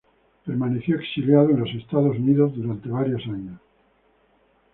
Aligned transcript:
Permaneció 0.45 0.95
exiliado 0.97 1.51
en 1.51 1.59
los 1.59 1.69
Estados 1.75 2.15
Unidos 2.17 2.53
por 2.55 2.87
varios 2.89 3.21
años. 3.25 3.61